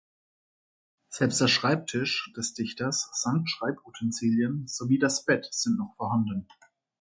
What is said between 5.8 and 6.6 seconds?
vorhanden.